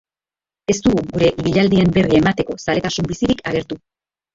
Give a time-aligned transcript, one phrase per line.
[0.75, 3.85] Ez dugu gure ibilaldien berri emateko zaletasun bizirik agertu.